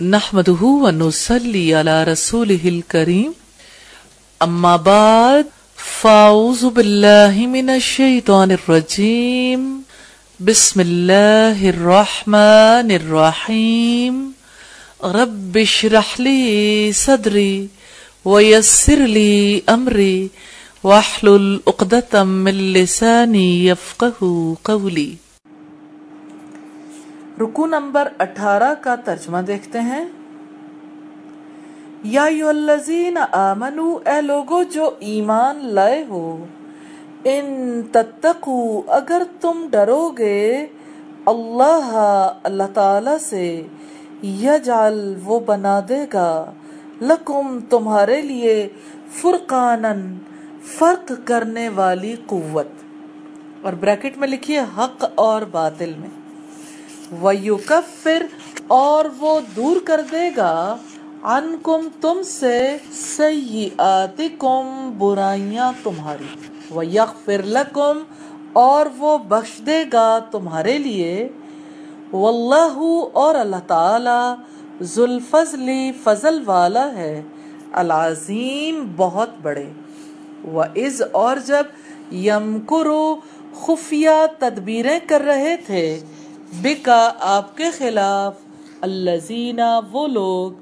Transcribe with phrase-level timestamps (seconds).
[0.00, 3.32] نحمده ونصلي على رسوله الكريم
[4.42, 9.82] أما بعد فأعوذ بالله من الشيطان الرجيم
[10.40, 14.32] بسم الله الرحمن الرحيم
[15.04, 17.68] رب اشرح لي صدري
[18.24, 20.30] ويسر لي أمري
[20.82, 25.16] واحلل عقدة من لساني يفقه قولي
[27.40, 30.04] رکو نمبر اٹھارہ کا ترجمہ دیکھتے ہیں۔
[32.02, 36.46] یا الذین آمنو، اے لوگو جو ایمان لائے ہو،
[37.24, 40.66] ان تتقو، اگر تم ڈرو گے
[41.26, 43.62] اللہ اللہ تعالی سے،
[44.22, 46.52] یجعل، وہ بنا دے گا۔
[47.02, 48.68] لکم، تمہارے لیے
[49.12, 50.18] فرقانن
[50.62, 52.66] فرق کرنے والی قوت۔
[53.62, 56.17] اور بریکٹ میں لکھیے، حق اور باطل میں۔
[57.22, 58.26] وَيُكَفِّرْ،
[58.66, 60.76] اور وہ دور کر دے گا۔
[61.22, 66.36] عنکم تم سے سیئاتکم، برائیاں تمہاری۔
[66.74, 68.02] وَيَغْفِرْ لَكُمْ،
[68.52, 71.28] اور وہ بخش دے گا تمہارے لیے۔
[72.12, 72.78] واللہ
[73.12, 74.34] اور اللہ تعالی
[74.82, 75.70] ذوالفضل،
[76.04, 77.22] فضل والا ہے۔
[77.72, 79.70] العظیم، بہت بڑے۔
[80.52, 81.64] وَإِذْ، اور جب
[82.12, 83.16] یمکرو
[83.54, 86.00] خفیہ تدبیریں کر رہے تھے
[86.52, 88.34] بکا آپ کے خلاف۔
[88.80, 90.52] الزینہ وہ لوگ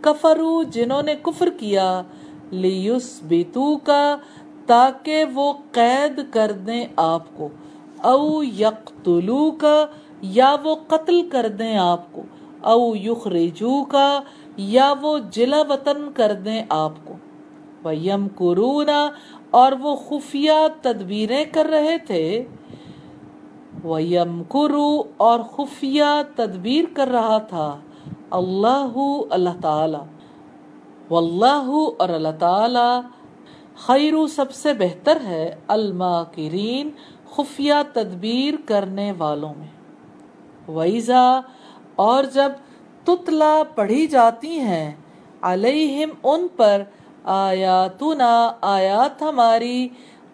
[0.00, 2.02] کفرو جنہوں نے کفر کیا۔
[2.50, 4.16] لیس بیتو کا
[4.66, 7.48] تاکہ وہ قید کر دیں آپ کو۔
[8.02, 9.86] او یقتلو کا
[10.20, 12.22] یا وہ قتل کر دیں آپ کو۔
[12.60, 14.20] او یخرجو کا
[14.56, 17.14] یا وہ جلا وطن کر دیں آپ کو۔
[17.84, 19.10] ویم کرونا
[19.50, 22.44] اور وہ خفیہ تدبیریں کر رہے تھے۔
[23.84, 24.80] وَيَمْكُرُ
[25.16, 27.80] اور خفیہ تدبیر کر رہا تھا۔
[28.30, 28.92] اللہ
[29.30, 29.98] اللہ تعالی۔
[31.10, 33.00] واللہ اور اللہ تعالی
[33.76, 36.90] خیر سب سے بہتر ہے الماکرین
[37.30, 39.68] خفیہ تدبیر کرنے والوں میں۔
[40.70, 41.40] وَإِذَا
[41.96, 42.52] اور جب
[43.04, 44.92] تتلا پڑھی جاتی ہیں،
[45.42, 46.82] علیہم ان پر
[47.24, 49.88] آیاتنا، آیات ہماری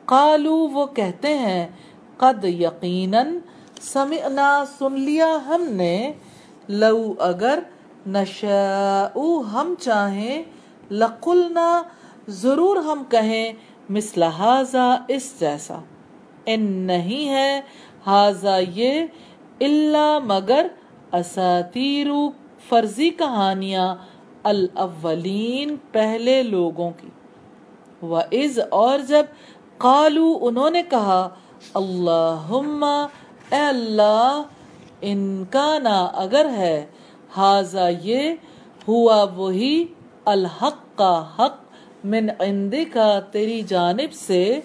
[0.04, 1.68] قالو وہ کہتے ہیں
[2.16, 3.38] قد یقیناً
[3.80, 6.12] سمعنا، سن لیا ہم نے،
[6.68, 7.58] لو اگر
[8.06, 10.42] نشاؤ ہم چاہیں،
[10.90, 11.82] لقلنا
[12.28, 13.52] ضرور ہم کہیں،
[13.88, 15.78] مثل حاضا اس جیسا۔
[16.46, 17.60] ان نہیں ہے
[18.06, 19.06] حاضا یہ
[19.60, 20.66] اللہ مگر
[21.12, 22.06] اساتیر
[22.68, 23.94] فرضی کہانیاں
[24.42, 27.08] الاولین پہلے لوگوں کی۔
[28.06, 29.24] وَإِذْ اور جب
[29.78, 31.28] قالو انہوں نے کہا
[31.74, 34.42] اللہم اے اللہ،
[35.00, 36.86] ان کا نا اگر ہے
[37.36, 38.32] حاضا یہ
[38.88, 39.84] ہوا وہی
[40.24, 44.60] الحق کا حق من عندکا تیری جانب سے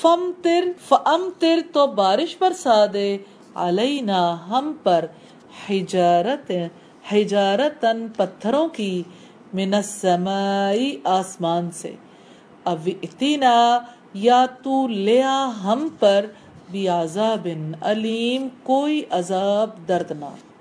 [0.00, 3.16] فم تر فم تر تو بارش برسا دے
[3.54, 5.06] علینا ہم پر
[5.68, 6.52] حجارت
[7.12, 9.02] حجارتن پتھروں کی
[9.54, 11.94] من السمائی آسمان سے۔
[12.64, 13.78] اب اتنا
[14.14, 16.26] یا تو لیا ہم پر
[16.70, 16.88] بھی
[17.82, 20.52] علیم، کوئی عذاب دردناک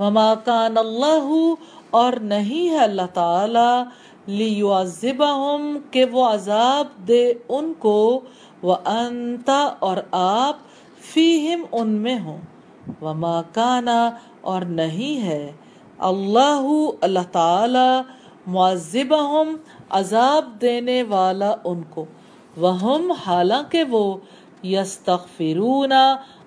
[0.00, 1.54] وما کان اللہ
[1.90, 3.82] اور نہیں ہے اللہ تعالی
[4.26, 8.20] لیعذبہم، کہ وہ عذاب دے ان کو۔
[8.62, 10.56] وانتا اور آپ
[11.00, 12.38] فیہم ان میں ہوں۔
[13.02, 14.10] وما کانا
[14.40, 15.52] اور نہیں ہے
[15.98, 16.66] اللہ
[17.00, 18.00] اللہ تعالی
[18.46, 19.56] معذبہم،
[19.90, 22.04] عذاب دینے والا ان کو۔
[22.56, 24.16] وہم حالانکہ وہ
[24.64, 25.92] یستغفرون،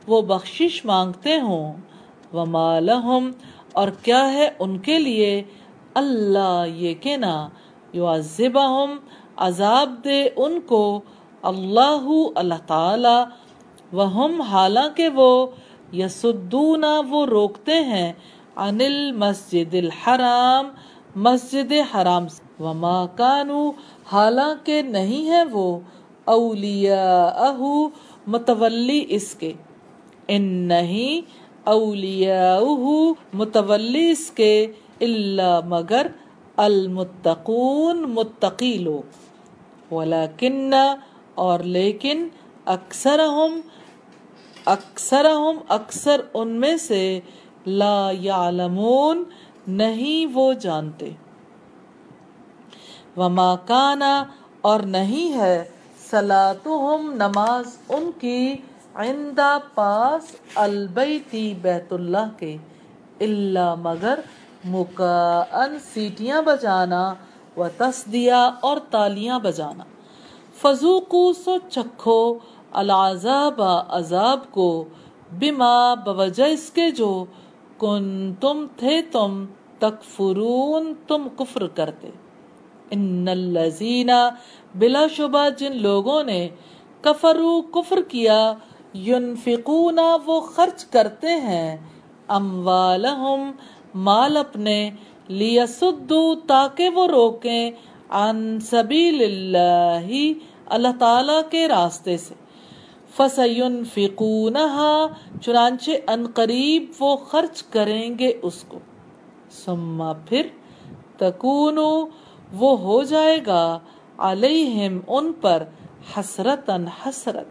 [0.08, 1.74] وہ بخشش مانگتے ہوں۔
[2.34, 3.32] وما لہم،
[3.74, 5.44] اور کیا ہے ان کے لیے؟
[5.94, 7.50] اللہ یہ کہ نا
[7.94, 8.96] یعذبہم،
[9.38, 11.02] عذاب دے ان کو۔
[11.42, 13.24] اللہ اللہ تعالی۔
[13.94, 15.48] وہم حالانکہ وہ
[15.94, 18.14] یسدون، وہ روکتے ہیں۔
[18.56, 20.68] عن المسجد الحرام،
[21.16, 22.26] مسجد حرام۔
[22.60, 23.72] وما کانو،
[24.12, 25.80] حالانکہ نہیں ہے وہ۔
[26.26, 27.52] اولیاء
[28.28, 29.54] متولی اس کے۔
[30.28, 31.22] ان نہیں
[31.64, 32.60] اولیاء
[33.34, 34.68] متولی اس کے۔
[35.02, 36.08] اللہ مگر
[36.58, 39.04] المتقون، متقی لوگ۔
[39.94, 40.74] ولیکن،
[41.36, 42.28] اور لیکن
[42.66, 43.60] اکثرہم
[44.66, 47.20] اکثرہم، اکثر ان میں سے
[47.66, 49.24] لا یعلمون،
[49.68, 51.10] نہیں وہ جانتے۔
[53.18, 54.24] وما کانا،
[54.62, 55.64] اور نہیں ہے
[56.14, 58.56] سلاتہم نماز ان کی
[58.96, 62.58] عندہ پاس البیتی بیت اللہ کے۔
[63.20, 64.20] اللہ مگر
[64.66, 67.14] مکان سیٹیاں بجانا
[67.58, 69.84] و تصدیہ اور تالیاں بجانا۔
[70.62, 72.38] فضوقو سو چکھو
[72.72, 74.86] العذاب عذاب کو
[75.40, 77.26] بما بوجہ اس کے جو
[77.78, 79.46] کن تم تھے تم
[79.80, 82.10] تکفرون تم کفر کرتے۔
[82.94, 84.10] ان الذین
[84.76, 86.48] بلا شبہ جن لوگوں نے
[87.02, 88.54] کفرو کفر کیا
[88.96, 91.78] ینفقون وہ خرچ کرتے ہیں،
[92.28, 93.52] اموالہم،
[93.96, 94.90] مال اپنے،
[95.28, 97.72] لیسدو، تاکہ وہ روکیں،
[98.10, 100.10] عن سبیل اللہ
[100.66, 102.34] اللہ تعالی کے راستے سے۔
[103.18, 105.08] فَسَيُنْفِقُونَهَا
[105.42, 108.80] چنانچہ ان قریب وہ خرچ کریں گے اس کو۔
[109.66, 110.48] ثم پھر
[111.18, 112.06] تکونو
[112.54, 113.80] وہ ہو جائے گا
[114.18, 115.64] علیہم ان پر
[116.18, 117.48] حسرتن حسرت۔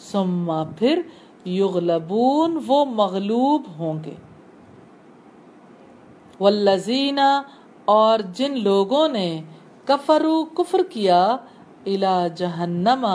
[0.00, 1.02] ثم پھر
[1.46, 4.14] یغلبون وہ مغلوب ہوں گے۔
[6.40, 7.18] والذین
[7.84, 9.42] اور جن لوگوں نے
[9.84, 11.36] کفرو کفر کیا،
[11.86, 13.06] الى جہنم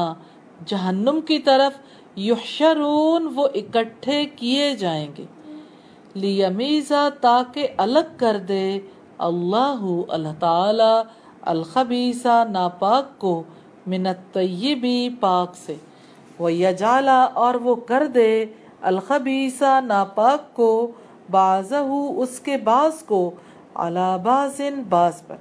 [0.65, 1.79] جہنم کی طرف
[2.17, 5.25] یحشرون وہ اکٹھے کیے جائیں گے۔
[6.13, 8.79] لیمیزا تاکہ الگ کر دے
[9.17, 11.01] اللہ اللہ تعالی
[11.45, 13.43] الخبیسہ ناپاک کو
[13.87, 15.75] من الطیبی پاک سے۔
[16.39, 18.45] ویجالا اور وہ کر دے
[18.81, 20.91] الخبیسہ ناپاک کو
[21.31, 23.31] بازہو اس کے باز کو
[23.75, 25.35] علا بازن باز پر۔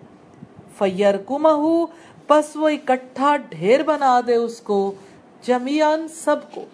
[0.79, 1.87] فیرکمہو،
[2.27, 4.93] پس وہ اکٹھا ڈھیر بنا دے اس کو
[5.43, 6.65] جمیان سب کو۔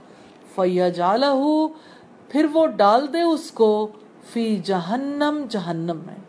[0.54, 1.68] فیجالہو
[2.28, 3.88] پھر وہ ڈال دے اس کو
[4.32, 6.20] فی جہنم جہنم میں۔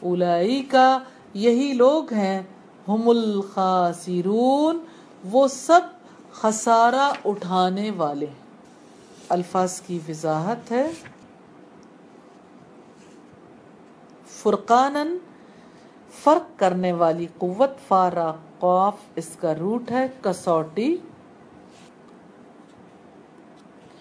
[0.00, 0.98] اولائی کا
[1.34, 2.42] یہی لوگ ہیں
[2.88, 4.78] ہم الخاسرون،
[5.24, 5.80] وہ سب
[6.32, 8.26] خسارہ اٹھانے والے
[9.28, 10.90] الفاظ کی وضاحت ہے۔
[14.26, 15.18] فرقانن
[16.22, 20.96] فرق کرنے والی قوت فارا قوف اس کا روٹ ہے کسوٹی۔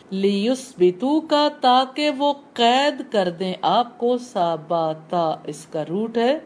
[0.09, 6.39] لیسبتو کا تاکہ وہ قید کر دیں آپ کو، ساباتا، اس کا روٹ ہے۔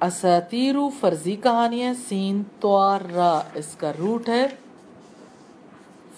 [0.00, 4.46] اساتیرو فرضی کہانیاں سین توار را، اس کا روٹ ہے۔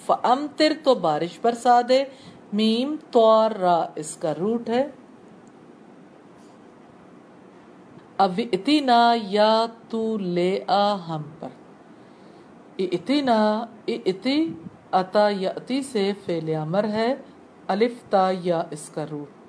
[0.07, 2.05] فامتر تو بارش برسا دے،
[2.53, 4.87] میم توار را، اس کا روٹ ہے۔
[8.19, 11.49] اب اتنا یا تو لے آ ہم پر۔
[12.79, 14.55] اتنا اتی
[14.91, 17.15] اتا یا اتی سے فیل امر ہے۔
[17.69, 19.40] الف تا یا، اس کا روٹ۔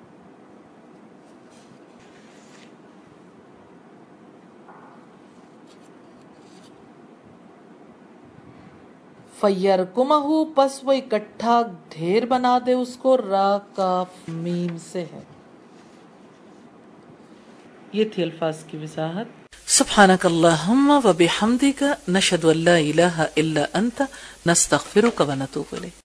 [9.42, 15.20] فیر کمہو پس وہ اکٹھا ڈھیر بنا دے، اس کو را کاف میم سے ہے۔
[17.92, 19.26] یہ تھی الفاظ کی وضاحت۔
[19.66, 24.02] سبحانك اللهم وبحمدك نشهد ان لا اله الا انت
[24.46, 26.01] نستغفرك ونتوب اليك